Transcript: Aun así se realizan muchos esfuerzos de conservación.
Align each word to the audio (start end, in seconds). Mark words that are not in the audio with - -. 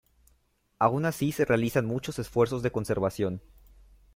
Aun 0.79 1.05
así 1.05 1.31
se 1.31 1.45
realizan 1.45 1.85
muchos 1.85 2.17
esfuerzos 2.17 2.63
de 2.63 2.71
conservación. 2.71 3.39